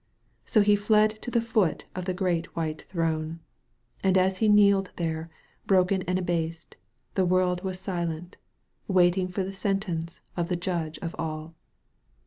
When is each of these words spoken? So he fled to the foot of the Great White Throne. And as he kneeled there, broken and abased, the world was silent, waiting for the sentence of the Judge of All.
So 0.45 0.61
he 0.63 0.75
fled 0.75 1.21
to 1.21 1.29
the 1.29 1.39
foot 1.39 1.85
of 1.93 2.05
the 2.05 2.13
Great 2.15 2.55
White 2.55 2.81
Throne. 2.89 3.39
And 4.03 4.17
as 4.17 4.37
he 4.37 4.49
kneeled 4.49 4.89
there, 4.95 5.29
broken 5.67 6.01
and 6.07 6.17
abased, 6.17 6.75
the 7.13 7.23
world 7.23 7.63
was 7.63 7.79
silent, 7.79 8.37
waiting 8.87 9.27
for 9.27 9.43
the 9.43 9.53
sentence 9.53 10.19
of 10.35 10.49
the 10.49 10.55
Judge 10.55 10.97
of 11.03 11.15
All. 11.19 11.53